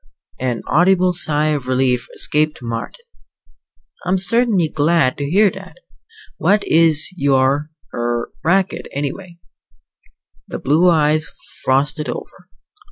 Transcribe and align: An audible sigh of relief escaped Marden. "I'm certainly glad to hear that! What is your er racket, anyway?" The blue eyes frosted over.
An 0.39 0.63
audible 0.65 1.13
sigh 1.13 1.49
of 1.49 1.67
relief 1.67 2.07
escaped 2.15 2.63
Marden. 2.63 3.05
"I'm 4.03 4.17
certainly 4.17 4.67
glad 4.67 5.15
to 5.19 5.29
hear 5.29 5.51
that! 5.51 5.75
What 6.37 6.65
is 6.67 7.07
your 7.15 7.69
er 7.93 8.31
racket, 8.43 8.87
anyway?" 8.93 9.37
The 10.47 10.57
blue 10.57 10.89
eyes 10.89 11.29
frosted 11.63 12.09
over. 12.09 12.49